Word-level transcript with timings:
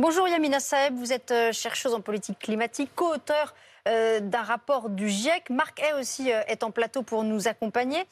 Bonjour 0.00 0.26
Yamina 0.26 0.58
Saeb, 0.58 0.96
vous 0.96 1.12
êtes 1.12 1.30
euh, 1.30 1.52
chercheuse 1.52 1.94
en 1.94 2.00
politique 2.00 2.40
climatique, 2.40 2.90
co-auteur 2.96 3.54
euh, 3.86 4.18
d'un 4.18 4.42
rapport 4.42 4.90
du 4.90 5.08
GIEC. 5.08 5.50
Marc 5.50 5.80
Hay 5.80 5.92
aussi 5.92 6.32
euh, 6.32 6.40
est 6.48 6.64
en 6.64 6.72
plateau 6.72 7.04
pour 7.04 7.22
nous 7.22 7.46
accompagner. 7.46 8.02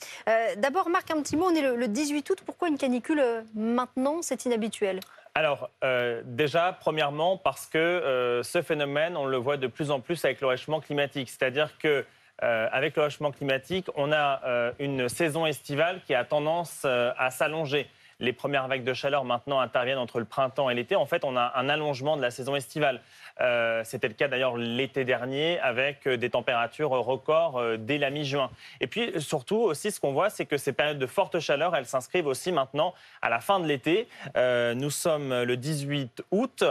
D'abord, 0.58 0.88
Marc, 0.90 1.10
un 1.10 1.20
petit 1.20 1.36
mot. 1.36 1.46
On 1.46 1.54
est 1.56 1.74
le, 1.74 1.88
18 1.88 2.30
août. 2.30 2.42
Pourquoi 2.46 2.68
une 2.68 2.78
canicule 2.78 3.20
maintenant? 3.56 4.22
C'est 4.22 4.44
inhabituel. 4.44 5.00
Alors, 5.34 5.70
déjà, 6.24 6.76
premièrement, 6.78 7.36
parce 7.36 7.66
que 7.66 8.40
ce 8.44 8.62
phénomène, 8.62 9.16
on 9.16 9.26
le 9.26 9.38
voit 9.38 9.56
de 9.56 9.66
plus 9.66 9.90
en 9.90 9.98
plus 10.00 10.24
avec 10.24 10.40
le 10.40 10.46
réchauffement 10.46 10.80
climatique. 10.80 11.30
C'est-à-dire 11.30 11.78
que 11.78 12.04
avec 12.38 12.96
le 12.96 13.02
réchauffement 13.02 13.32
climatique, 13.32 13.88
on 13.96 14.12
a 14.12 14.72
une 14.78 15.08
saison 15.08 15.46
estivale 15.46 16.00
qui 16.06 16.14
a 16.14 16.24
tendance 16.24 16.84
à 16.84 17.30
s'allonger 17.30 17.88
les 18.22 18.32
premières 18.32 18.68
vagues 18.68 18.84
de 18.84 18.94
chaleur 18.94 19.24
maintenant 19.24 19.60
interviennent 19.60 19.98
entre 19.98 20.20
le 20.20 20.24
printemps 20.24 20.70
et 20.70 20.74
l'été. 20.74 20.94
En 20.94 21.06
fait, 21.06 21.24
on 21.24 21.36
a 21.36 21.52
un 21.56 21.68
allongement 21.68 22.16
de 22.16 22.22
la 22.22 22.30
saison 22.30 22.54
estivale. 22.54 23.00
Euh, 23.40 23.82
c'était 23.84 24.08
le 24.08 24.14
cas 24.14 24.28
d'ailleurs 24.28 24.56
l'été 24.56 25.04
dernier 25.04 25.58
avec 25.58 26.06
euh, 26.06 26.16
des 26.16 26.30
températures 26.30 26.90
records 26.90 27.58
euh, 27.58 27.76
dès 27.76 27.98
la 27.98 28.10
mi-juin. 28.10 28.50
Et 28.80 28.86
puis 28.86 29.20
surtout 29.20 29.56
aussi, 29.56 29.90
ce 29.90 29.98
qu'on 29.98 30.12
voit, 30.12 30.30
c'est 30.30 30.46
que 30.46 30.56
ces 30.56 30.72
périodes 30.72 30.98
de 30.98 31.06
forte 31.06 31.40
chaleur, 31.40 31.74
elles 31.74 31.86
s'inscrivent 31.86 32.28
aussi 32.28 32.52
maintenant 32.52 32.94
à 33.22 33.28
la 33.28 33.40
fin 33.40 33.58
de 33.58 33.66
l'été. 33.66 34.06
nous 34.36 34.90
sommes 34.90 35.42
le 35.42 35.56
18 35.56 36.22
août. 36.30 36.64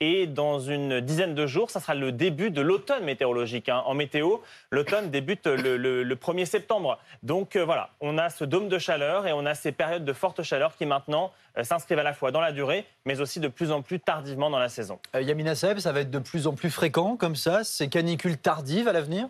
Et 0.00 0.28
dans 0.28 0.60
une 0.60 1.00
dizaine 1.00 1.34
de 1.34 1.46
jours, 1.48 1.70
ça 1.70 1.80
sera 1.80 1.96
le 1.96 2.12
début 2.12 2.50
de 2.52 2.60
l'automne 2.60 3.02
météorologique. 3.02 3.68
Hein. 3.68 3.82
En 3.84 3.94
météo, 3.94 4.36
l'automne 4.70 5.10
débute 5.10 5.46
le, 5.46 6.14
1er 6.14 6.44
septembre. 6.44 7.00
Donc 7.24 7.56
euh, 7.56 7.64
voilà, 7.64 7.90
on 8.00 8.16
a 8.16 8.30
ce 8.30 8.44
dôme 8.44 8.68
de 8.68 8.78
chaleur 8.78 9.26
et 9.26 9.32
on 9.32 9.44
a 9.44 9.56
ces 9.56 9.72
périodes 9.72 10.04
de 10.04 10.12
forte 10.12 10.44
chaleur 10.44 10.76
qui 10.76 10.86
maintenant 10.86 11.32
euh, 11.56 11.64
s'inscrivent 11.64 11.98
à 11.98 12.04
la 12.04 12.14
fois 12.14 12.30
dans 12.30 12.40
la 12.40 12.52
durée, 12.52 12.86
mais 13.06 13.20
aussi 13.20 13.40
de 13.40 13.48
plus 13.48 13.72
en 13.72 13.82
plus 13.82 13.98
tardivement 13.98 14.50
dans 14.50 14.60
la 14.60 14.68
saison. 14.68 15.00
Euh, 15.16 15.22
Yamina 15.22 15.56
Seb, 15.56 15.78
ça 15.78 15.90
va 15.90 16.00
être 16.00 16.12
de 16.12 16.20
plus 16.20 16.46
en 16.46 16.54
plus 16.54 16.70
fréquent 16.70 17.16
comme 17.16 17.34
ça, 17.34 17.64
ces 17.64 17.88
canicules 17.88 18.38
tardives 18.38 18.86
à 18.86 18.92
l'avenir? 18.92 19.28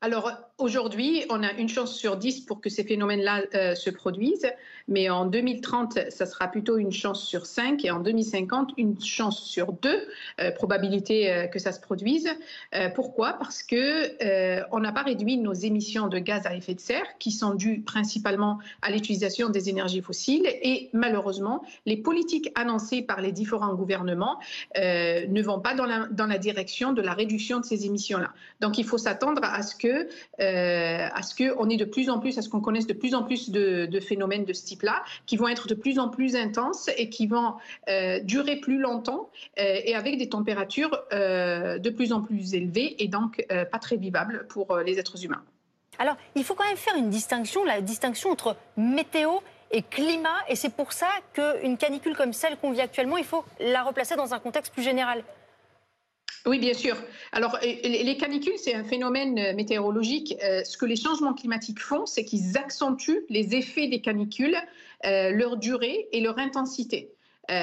Alors 0.00 0.30
aujourd'hui, 0.62 1.24
on 1.28 1.42
a 1.42 1.52
une 1.52 1.68
chance 1.68 1.94
sur 1.94 2.16
dix 2.16 2.40
pour 2.40 2.60
que 2.60 2.70
ces 2.70 2.84
phénomènes-là 2.84 3.42
euh, 3.54 3.74
se 3.74 3.90
produisent, 3.90 4.50
mais 4.88 5.10
en 5.10 5.26
2030, 5.26 6.10
ça 6.10 6.26
sera 6.26 6.48
plutôt 6.48 6.76
une 6.76 6.92
chance 6.92 7.26
sur 7.26 7.46
cinq, 7.46 7.84
et 7.84 7.90
en 7.90 8.00
2050, 8.00 8.72
une 8.76 9.00
chance 9.00 9.42
sur 9.42 9.72
deux 9.72 10.08
euh, 10.40 10.50
probabilité 10.52 11.32
euh, 11.32 11.46
que 11.46 11.58
ça 11.58 11.72
se 11.72 11.80
produise. 11.80 12.28
pourquoi? 12.94 13.34
Parce 13.34 13.62
que 13.62 13.82
on 14.72 14.80
n'a 14.80 14.92
pas 14.92 15.02
réduit 15.02 15.36
nos 15.36 15.52
émissions 15.52 16.08
de 16.08 16.18
gaz 16.18 16.46
à 16.46 16.54
effet 16.54 16.74
de 16.74 16.80
serre, 16.80 17.06
qui 17.18 17.30
sont 17.32 17.54
dues 17.54 17.80
principalement 17.80 18.58
à 18.82 18.90
l'utilisation 18.90 19.48
des 19.48 19.68
énergies 19.68 20.00
fossiles, 20.00 20.46
et 20.46 20.90
malheureusement, 20.92 21.64
les 21.86 21.96
politiques 21.96 22.50
annoncées 22.54 23.02
par 23.02 23.20
les 23.20 23.32
différents 23.32 23.74
gouvernements 23.74 24.38
ne 24.76 25.42
vont 25.42 25.60
pas 25.60 25.74
dans 25.74 26.26
la 26.26 26.38
direction 26.38 26.92
de 26.92 27.02
la 27.02 27.14
réduction 27.14 27.60
de 27.60 27.64
ces 27.64 27.86
émissions-là. 27.86 28.32
Donc 28.60 28.78
il 28.78 28.84
faut 28.84 28.98
s'attendre 28.98 29.42
à 29.42 29.62
ce 29.62 29.74
que 29.74 30.08
euh, 30.52 31.08
à 31.12 31.22
ce 31.22 31.34
qu'on 31.34 31.68
ait 31.68 31.76
de 31.76 31.84
plus 31.84 32.10
en 32.10 32.18
plus, 32.18 32.36
à 32.38 32.42
ce 32.42 32.48
qu'on 32.48 32.60
connaisse 32.60 32.86
de 32.86 32.92
plus 32.92 33.14
en 33.14 33.22
plus 33.22 33.50
de, 33.50 34.00
phénomènes 34.00 34.44
de 34.44 34.52
ce 34.52 34.64
type-là, 34.64 35.02
qui 35.26 35.36
vont 35.36 35.48
être 35.48 35.66
de 35.66 35.74
plus 35.74 35.98
en 35.98 36.08
plus 36.08 36.36
intenses 36.36 36.90
et 36.96 37.08
qui 37.08 37.26
vont 37.26 37.54
euh, 37.88 38.20
durer 38.20 38.56
plus 38.56 38.78
longtemps 38.78 39.30
euh, 39.58 39.80
et 39.84 39.94
avec 39.94 40.18
des 40.18 40.28
températures 40.28 40.90
de 41.12 41.90
plus 41.90 42.12
en 42.12 42.20
plus 42.20 42.54
élevées 42.54 43.02
et 43.02 43.08
donc 43.08 43.44
pas 43.48 43.78
très 43.78 43.96
vivables 43.96 44.46
pour 44.48 44.76
les 44.78 44.98
êtres 44.98 45.24
humains. 45.24 45.42
Alors, 45.98 46.16
il 46.34 46.44
faut 46.44 46.54
quand 46.54 46.66
même 46.66 46.76
faire 46.76 46.96
une 46.96 47.10
distinction, 47.10 47.64
la 47.64 47.80
distinction 47.80 48.30
entre 48.30 48.56
météo 48.76 49.30
et 49.70 49.82
climat, 49.82 50.36
et 50.48 50.56
c'est 50.56 50.74
pour 50.74 50.92
ça 50.92 51.08
qu'une 51.32 51.76
canicule 51.76 52.16
comme 52.16 52.32
celle 52.32 52.56
qu'on 52.56 52.72
vit 52.72 52.80
actuellement, 52.80 53.16
il 53.16 53.24
faut 53.24 53.44
la 53.60 53.82
replacer 53.82 54.16
dans 54.16 54.34
un 54.34 54.38
contexte 54.38 54.72
plus 54.72 54.82
général. 54.82 55.24
Oui, 56.44 56.58
bien 56.58 56.74
sûr. 56.74 56.96
Alors, 57.30 57.56
les 57.62 58.16
canicules, 58.16 58.58
c'est 58.58 58.74
un 58.74 58.82
phénomène 58.82 59.38
euh, 59.38 59.54
météorologique. 59.54 60.34
Euh, 60.42 60.64
ce 60.64 60.76
que 60.76 60.86
les 60.86 60.96
changements 60.96 61.34
climatiques 61.34 61.80
font, 61.80 62.04
c'est 62.04 62.24
qu'ils 62.24 62.58
accentuent 62.58 63.24
les 63.28 63.54
effets 63.54 63.86
des 63.86 64.00
canicules, 64.00 64.56
euh, 65.06 65.30
leur 65.30 65.56
durée 65.56 66.08
et 66.12 66.20
leur 66.20 66.38
intensité. 66.38 67.12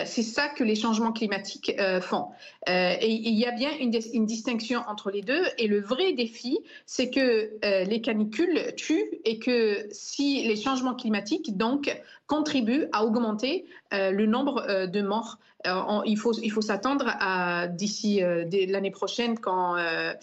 c'est 0.06 0.24
ça 0.24 0.50
que 0.50 0.64
les 0.64 0.76
changements 0.76 1.14
climatiques 1.14 1.72
font. 2.02 2.28
et 2.68 3.10
il 3.10 3.34
y 3.34 3.46
a 3.46 3.52
bien 3.52 3.72
une, 3.80 3.98
une, 4.14 4.26
distinction 4.26 4.82
entre 4.88 5.10
les 5.10 5.22
deux. 5.22 5.44
Et 5.58 5.68
le 5.68 5.80
vrai 5.80 6.14
défi, 6.14 6.60
c'est 6.86 7.10
que 7.10 7.50
les 7.90 8.02
canicules 8.02 8.76
tuent 8.76 9.10
et 9.26 9.40
que 9.40 9.88
si 9.92 10.44
les 10.44 10.58
changements 10.58 10.96
climatiques, 10.96 11.58
donc, 11.58 11.90
contribuent 12.30 12.88
à 12.94 13.04
augmenter 13.04 13.66
le 13.92 14.26
nombre 14.26 14.86
de 14.86 15.02
morts 15.02 15.38
euh, 15.68 16.02
il 16.06 16.18
faut, 16.18 16.34
il 16.34 16.52
faut 16.52 16.62
s'attendre 16.62 17.06
à 17.20 17.68
d'ici 17.68 18.24
euh, 18.24 18.46
l'année 18.68 18.92
prochaine, 18.92 19.38
quand, 19.38 19.76
euh, 19.78 20.14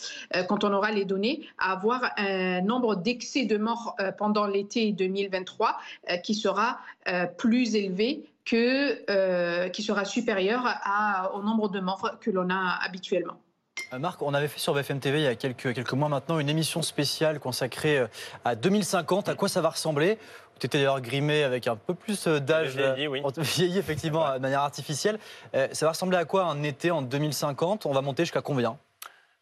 quand 0.49 0.65
on 0.65 0.73
aura 0.73 0.91
les 0.93 1.05
données, 1.05 1.47
à 1.59 1.73
avoir 1.73 2.11
un 2.17 2.63
nombre 2.63 2.97
d'excès 2.97 3.45
de 3.45 3.59
morts 3.59 3.97
pendant 4.19 4.47
l'été 4.47 4.93
2023 4.93 5.77
qui 6.23 6.35
sera 6.35 6.79
plus 7.37 7.75
élevé 7.75 8.25
que, 8.45 9.69
qui 9.69 9.83
sera 9.83 10.05
supérieur 10.05 10.65
au 11.35 11.43
nombre 11.43 11.69
de 11.69 11.81
morts 11.81 12.19
que 12.21 12.31
l'on 12.31 12.49
a 12.51 12.79
habituellement. 12.85 13.39
Marc, 13.93 14.21
on 14.23 14.35
avait 14.35 14.49
fait 14.49 14.59
sur 14.59 14.75
BFM 14.75 14.99
TV 14.99 15.19
il 15.19 15.25
y 15.25 15.29
a 15.29 15.35
quelques, 15.37 15.73
quelques 15.73 15.93
mois 15.93 16.09
maintenant 16.09 16.39
une 16.39 16.49
émission 16.49 16.83
spéciale 16.83 17.39
consacrée 17.39 18.05
à 18.45 18.55
2050. 18.55 19.29
À 19.29 19.35
quoi 19.35 19.49
ça 19.49 19.61
va 19.61 19.71
ressembler? 19.71 20.19
Tu 20.59 20.67
étais 20.67 20.79
d'ailleurs 20.79 21.01
grimé 21.01 21.43
avec 21.43 21.67
un 21.67 21.77
peu 21.77 21.95
plus 21.95 22.27
euh, 22.27 22.41
d'âge. 22.41 22.77
Vieilli, 22.77 23.09
oui. 23.09 23.23
Vieilli, 23.37 23.79
effectivement, 23.79 24.33
de 24.35 24.39
manière 24.39 24.63
artificielle. 24.63 25.19
Euh, 25.55 25.69
ça 25.73 25.87
va 25.87 25.93
ressembler 25.93 26.17
à 26.17 26.25
quoi 26.25 26.45
un 26.45 26.63
été 26.63 26.91
en 26.91 27.03
2050 27.03 27.87
On 27.87 27.93
va 27.93 28.01
monter 28.01 28.25
jusqu'à 28.25 28.41
combien? 28.41 28.79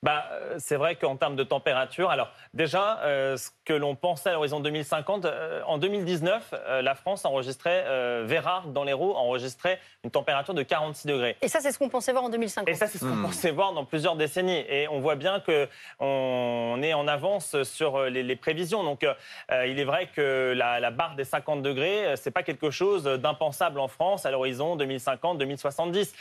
Bah, 0.05 0.27
euh, 0.33 0.57
c'est 0.59 0.77
vrai 0.77 0.97
qu'en 0.97 1.17
termes 1.17 1.35
de 1.35 1.45
température, 1.45 2.11
alors 2.11 2.31
déjà, 2.53 3.01
euh, 3.05 3.39
ce 3.39 3.49
que 3.65 3.73
l'on 3.73 3.97
pensait 3.97 4.29
à 4.29 4.33
l'horizon 4.35 4.61
2050, 4.61 5.25
euh, 5.25 5.63
en 5.67 5.79
2019, 5.79 6.53
la 6.83 6.95
France 6.95 7.25
enregistrait, 7.25 7.85
Vérard 8.25 8.69
dans 8.69 8.85
l'Hérault 8.85 9.17
enregistrait 9.17 9.81
une 10.05 10.11
température 10.11 10.53
de 10.53 10.63
46 10.63 11.07
degrés. 11.07 11.37
Et 11.41 11.49
ça, 11.49 11.61
c'est 11.61 11.73
ce 11.73 11.79
qu'on 11.79 11.89
pensait 11.89 12.13
voir 12.13 12.25
en 12.25 12.29
2050. 12.29 12.69
Et 12.69 12.75
ça, 12.75 12.87
c'est 12.87 12.99
ce 12.99 13.05
qu'on 13.05 13.17
hmm. 13.17 13.23
pensait 13.23 13.51
voir 13.51 13.73
dans 13.73 13.87
plusieurs 13.87 14.17
décennies. 14.17 14.65
Et 14.69 14.87
on 14.89 15.01
voit 15.01 15.17
bien 15.17 15.41
qu'on 15.41 16.83
est 16.83 16.93
en 16.93 17.09
avance 17.09 17.63
sur 17.63 18.03
les, 18.05 18.37
prévisions. 18.37 18.85
Donc, 18.85 19.07
il 19.51 19.81
est 19.81 19.85
vrai 19.85 20.11
que 20.15 20.53
la, 20.55 20.81
la 20.81 20.91
barre 20.91 21.15
des 21.17 21.25
50 21.25 21.63
degrés, 21.63 22.15
c'est 22.17 22.31
pas 22.31 22.43
quelque 22.43 22.71
chose 22.71 23.05
d'impensable 23.05 23.81
en 23.81 23.89
France 23.89 24.27
à 24.27 24.31
l'horizon 24.31 24.77
2050-2070. 24.77 26.13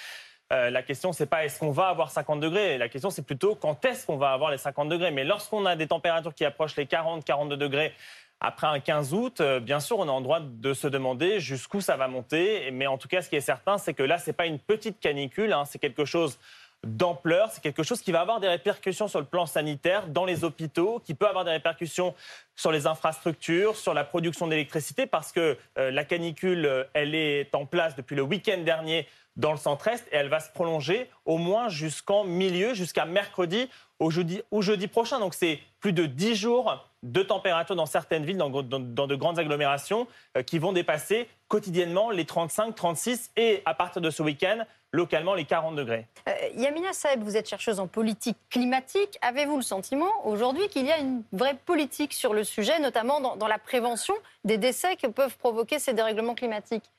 Euh, 0.54 0.70
la 0.70 0.84
question, 0.84 1.14
c'est 1.14 1.26
pas 1.26 1.46
est-ce 1.46 1.60
qu'on 1.60 1.72
va 1.72 1.88
avoir 1.88 2.12
50 2.12 2.40
degrés. 2.40 2.78
La 2.78 2.88
question, 2.88 3.10
c'est 3.10 3.26
plutôt 3.26 3.56
quand 3.56 3.84
est-ce 3.86 4.06
qu'on 4.06 4.18
va 4.18 4.34
avoir 4.34 4.52
les 4.52 4.58
50 4.58 4.88
degrés. 4.88 5.12
Mais 5.12 5.24
lorsqu'on 5.24 5.66
a 5.66 5.76
des 5.76 5.88
températures 5.88 6.34
qui 6.34 6.46
approchent 6.46 6.76
les 6.76 6.86
40, 6.86 7.26
42 7.26 7.58
degrés 7.58 7.94
après 8.40 8.68
un 8.68 8.80
15 8.80 9.14
août, 9.14 9.42
euh, 9.42 9.60
bien 9.60 9.80
sûr, 9.80 9.98
on 10.00 10.06
est 10.06 10.12
en 10.12 10.22
droit 10.22 10.42
de 10.42 10.74
se 10.74 10.88
demander 10.88 11.40
jusqu'où 11.40 11.82
ça 11.82 11.96
va 11.96 12.08
monter. 12.08 12.70
Mais 12.72 12.86
en 12.86 12.98
tout 12.98 13.08
cas, 13.08 13.22
ce 13.22 13.30
qui 13.30 13.36
est 13.36 13.42
certain, 13.42 13.78
c'est 13.78 13.94
que 13.94 14.04
là, 14.04 14.18
c'est 14.20 14.34
pas 14.34 14.46
une 14.46 14.60
petite 14.60 15.00
canicule. 15.00 15.54
Hein. 15.54 15.64
c'est 15.66 15.80
quelque 15.80 16.06
chose 16.06 16.38
d'ampleur. 16.84 17.50
C'est 17.52 17.62
quelque 17.62 17.84
chose 17.84 18.02
qui 18.02 18.12
va 18.12 18.22
avoir 18.22 18.40
des 18.40 18.48
répercussions 18.48 19.08
sur 19.08 19.20
le 19.20 19.26
plan 19.26 19.46
sanitaire, 19.46 20.08
dans 20.08 20.26
les 20.26 20.44
hôpitaux, 20.44 21.02
qui 21.06 21.14
peut 21.14 21.28
avoir 21.28 21.46
des 21.46 21.52
répercussions 21.52 22.14
sur 22.56 22.72
les 22.72 22.88
infrastructures, 22.88 23.76
sur 23.76 23.94
la 23.94 24.04
production 24.04 24.48
d'électricité, 24.48 25.06
parce 25.06 25.32
que 25.32 25.58
euh, 25.78 25.92
la 25.92 26.04
canicule, 26.04 26.88
elle 26.94 27.16
est 27.16 27.54
en 27.56 27.66
place 27.66 27.96
depuis 27.96 28.16
le 28.16 28.22
week-end 28.22 28.60
dernier 28.64 29.08
dans 29.36 29.52
le 29.52 29.58
centre-est 29.58 30.08
et 30.12 30.16
elle 30.16 30.30
va 30.30 30.40
se 30.40 30.52
prolonger 30.52 31.10
au 31.26 31.38
moins 31.38 31.70
jusqu'en 31.70 32.24
milieu, 32.24 32.74
jusqu'à 32.74 33.06
mercredi 33.06 33.70
au 34.04 34.62
jeudi, 34.62 34.88
prochain. 34.88 35.20
Donc 35.20 35.34
c'est 35.34 35.60
plus 35.80 35.94
de 35.94 36.06
10 36.06 36.36
jours 36.36 36.88
de 37.04 37.22
température 37.22 37.76
dans 37.76 37.86
certaines 37.86 38.26
villes, 38.26 38.38
dans, 38.38 38.50
de 38.50 39.16
grandes 39.16 39.40
agglomérations, 39.40 40.08
euh, 40.38 40.44
qui 40.44 40.60
vont 40.60 40.72
dépasser 40.72 41.28
quotidiennement 41.48 42.10
les 42.10 42.26
35, 42.26 42.74
36 42.74 43.32
et 43.36 43.62
à 43.66 43.74
partir 43.74 44.02
de 44.02 44.10
ce 44.10 44.24
week-end, 44.24 44.64
localement 44.92 45.34
les 45.34 45.46
40 45.46 45.76
degrés. 45.76 46.08
Euh, 46.28 46.32
Yamina 46.56 46.94
Saeb, 46.94 47.22
vous 47.22 47.36
êtes 47.36 47.50
chercheuse 47.50 47.80
en 47.80 47.88
politique 47.88 48.38
climatique. 48.50 49.18
Avez-vous 49.22 49.58
le 49.58 49.64
sentiment 49.64 50.12
aujourd'hui 50.26 50.70
qu'il 50.70 50.86
y 50.86 50.92
a 50.92 51.00
une 51.00 51.24
vraie 51.34 51.58
politique 51.66 52.14
sur 52.14 52.34
le 52.34 52.44
sujet, 52.44 52.80
notamment 52.80 53.20
dans, 53.20 53.36
dans 53.36 53.48
la 53.48 53.58
prévention 53.58 54.14
des 54.46 54.58
décès 54.58 54.96
que 54.96 55.08
peuvent 55.08 55.38
provoquer 55.38 55.80
ces 55.80 55.94
dérèglements 55.94 56.36
climatiques? 56.36 56.90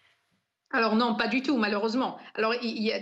Alors 0.74 0.96
non, 0.96 1.14
pas 1.14 1.28
du 1.28 1.40
tout, 1.40 1.56
malheureusement. 1.56 2.18
Alors 2.34 2.52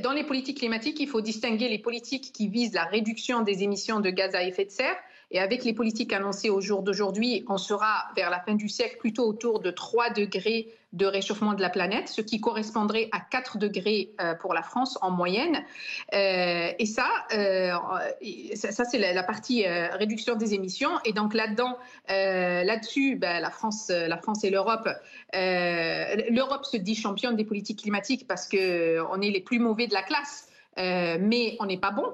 dans 0.03 0.13
les 0.13 0.25
politiques 0.25 0.59
climatiques, 0.59 1.01
il 1.01 1.09
faut 1.09 1.23
distinguer 1.23 1.71
les 1.71 1.79
politiques 1.79 2.31
qui 2.33 2.49
visent 2.49 2.75
la 2.75 2.85
réduction 2.85 3.41
des 3.41 3.63
émissions 3.63 3.99
de 4.01 4.11
gaz 4.11 4.35
à 4.35 4.45
effet 4.45 4.67
de 4.67 4.71
serre 4.71 4.97
Et 5.33 5.41
avec 5.41 5.65
les 5.65 5.73
politiques 5.73 6.13
annoncées 6.13 6.51
au 6.51 6.61
jour 6.61 6.83
d'aujourd'hui, 6.83 7.45
on 7.49 7.57
sera 7.57 8.05
vers 8.15 8.29
la 8.29 8.39
fin 8.41 8.55
du 8.55 8.69
siècle 8.69 8.99
plutôt 8.99 9.27
autour 9.27 9.61
de 9.61 9.71
3 9.71 10.11
degrés 10.11 10.69
de 10.93 11.07
réchauffement 11.07 11.55
de 11.55 11.63
la 11.63 11.71
planète, 11.71 12.09
ce 12.09 12.21
qui 12.21 12.39
correspondrait 12.39 13.09
à 13.13 13.21
4 13.21 13.57
degrés 13.57 14.11
euh, 14.21 14.35
pour 14.35 14.53
la 14.53 14.63
France 14.63 14.99
en 15.01 15.11
moyenne. 15.11 15.65
Euh, 16.13 16.71
et 16.79 16.85
ça, 16.85 17.07
euh, 17.33 17.73
ça, 18.55 18.85
c'est 18.85 18.99
la, 18.99 19.23
partie 19.23 19.67
réduction 19.67 20.37
des 20.37 20.53
émissions. 20.53 20.91
Et 21.07 21.15
donc 21.15 21.33
là-dedans, 21.33 21.79
là-dessus, 22.09 23.17
ben, 23.17 23.41
la, 23.41 23.51
France, 23.51 23.89
la 23.89 24.19
France 24.19 24.45
et 24.45 24.51
l'Europe, 24.51 24.89
l'Europe 25.33 26.67
se 26.67 26.77
dit 26.77 26.95
championne 26.95 27.37
des 27.37 27.45
politiques 27.45 27.81
climatiques 27.81 28.27
parce 28.29 28.47
qu'on 28.47 29.21
est 29.23 29.31
les 29.31 29.41
plus 29.41 29.59
mauvais 29.59 29.87
de 29.87 29.95
la 29.95 30.03
classe. 30.03 30.49
mais 30.77 31.57
on 31.59 31.65
n'est 31.65 31.81
pas 31.81 31.91
bon. 31.91 32.05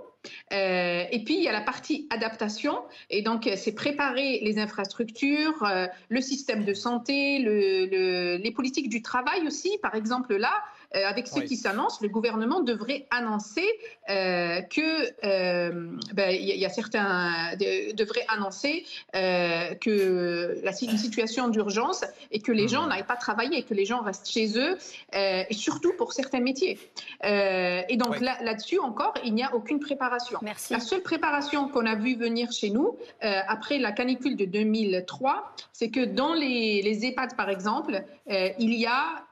Euh, 0.53 1.05
et 1.11 1.25
puis, 1.25 1.37
il 1.37 1.43
y 1.43 1.49
a 1.49 1.53
la 1.53 1.61
partie 1.61 2.07
adaptation. 2.11 2.79
Et 3.11 3.23
donc, 3.23 3.47
euh, 3.47 3.55
c'est 3.57 3.75
préparer 3.75 4.41
les 4.43 4.59
infrastructures, 4.59 5.63
euh, 5.63 5.87
le 6.09 6.21
système 6.21 6.65
de 6.65 6.75
santé, 6.75 7.39
les 7.39 8.53
politiques 8.53 8.89
du 8.89 9.03
travail 9.03 9.47
aussi. 9.47 9.79
Par 9.83 9.95
exemple, 9.95 10.37
là, 10.37 10.53
euh, 10.95 11.05
avec 11.07 11.27
ce 11.29 11.41
qui 11.41 11.57
s'annonce, 11.57 12.01
le 12.01 12.09
gouvernement 12.09 12.61
devrait 12.61 13.07
annoncer 13.11 13.67
euh, 14.09 14.63
que 14.63 14.81
euh, 15.25 15.91
ben, 16.15 16.31
il 16.31 16.45
y, 16.45 16.65
a 16.65 16.71
certains 16.71 17.55
devrait 17.95 18.25
annoncer 18.29 18.87
que 19.13 20.61
la 20.63 20.73
une 20.81 20.97
situation 20.97 21.49
d'urgence 21.49 22.05
et 22.31 22.41
que 22.41 22.53
les 22.53 22.69
gens 22.69 22.87
mmh. 22.87 22.89
n'aillent 22.89 23.07
pas 23.07 23.17
travailler, 23.17 23.59
et 23.59 23.63
que 23.65 23.75
les 23.75 23.85
gens 23.85 24.01
restent 24.03 24.31
chez 24.31 24.59
eux, 24.59 24.79
et 25.13 25.53
surtout 25.53 25.93
pour 25.95 26.13
certains 26.13 26.41
métiers. 26.41 26.79
et 27.23 27.97
donc 27.97 28.21
là, 28.21 28.55
dessus 28.55 28.79
encore, 28.79 29.15
il 29.25 29.35
n'y 29.35 29.43
a 29.43 29.55
aucune 29.55 29.81
préparation. 29.81 30.39
Merci. 30.43 30.73
La 30.73 30.81
seule 30.81 31.03
préparation 31.03 31.69
qu'on 31.69 31.87
a 31.87 31.97
vu 31.97 32.15
venir 32.15 32.53
chez 32.53 32.71
nous 32.71 32.97
après 33.21 33.79
la 33.79 33.93
canicule 33.93 34.37
de 34.37 34.45
2003, 34.45 35.53
c'est 35.73 35.91
que 35.91 36.05
dans 36.05 36.33
les, 36.33 36.81
les 36.83 37.07
EHPAD, 37.07 37.37
par 37.37 37.51
exemple, 37.51 38.05
il 38.29 38.75
y 38.75 38.87
a 38.87 39.25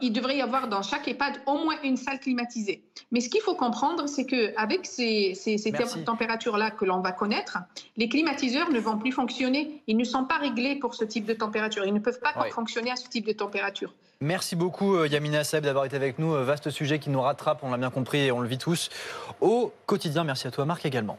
il 0.00 0.12
devrait 0.12 0.36
y 0.36 0.42
avoir 0.42 0.68
dans 0.68 0.82
chaque 0.82 1.08
EHPAD 1.08 1.40
au 1.46 1.58
moins 1.58 1.76
une 1.82 1.96
salle 1.96 2.20
climatisée. 2.20 2.82
Mais 3.10 3.20
ce 3.20 3.28
qu'il 3.28 3.40
faut 3.40 3.54
comprendre, 3.54 4.06
c'est 4.06 4.26
qu'avec 4.26 4.86
ces, 4.86 5.34
ces, 5.34 5.58
ces 5.58 5.72
températures-là 5.72 6.70
que 6.70 6.84
l'on 6.84 7.00
va 7.00 7.12
connaître, 7.12 7.58
les 7.96 8.08
climatiseurs 8.08 8.70
ne 8.70 8.80
vont 8.80 8.98
plus 8.98 9.12
fonctionner. 9.12 9.82
Ils 9.86 9.96
ne 9.96 10.04
sont 10.04 10.24
pas 10.24 10.38
réglés 10.38 10.76
pour 10.76 10.94
ce 10.94 11.04
type 11.04 11.24
de 11.24 11.34
température. 11.34 11.84
Ils 11.84 11.94
ne 11.94 12.00
peuvent 12.00 12.20
pas 12.20 12.34
fonctionner 12.50 12.90
à 12.90 12.96
ce 12.96 13.08
type 13.08 13.26
de 13.26 13.32
température. 13.32 13.92
Merci 14.20 14.56
beaucoup 14.56 14.96
euh, 14.96 15.06
Yamina 15.06 15.44
Seb 15.44 15.64
d'avoir 15.64 15.84
été 15.84 15.94
avec 15.94 16.18
nous. 16.18 16.34
Euh, 16.34 16.42
vaste 16.42 16.70
sujet 16.70 16.98
qui 16.98 17.08
nous 17.08 17.20
rattrape, 17.20 17.60
on 17.62 17.70
l'a 17.70 17.76
bien 17.76 17.90
compris 17.90 18.18
et 18.18 18.32
on 18.32 18.40
le 18.40 18.48
vit 18.48 18.58
tous 18.58 18.90
au 19.40 19.72
quotidien. 19.86 20.24
Merci 20.24 20.48
à 20.48 20.50
toi 20.50 20.64
Marc 20.64 20.84
également. 20.84 21.18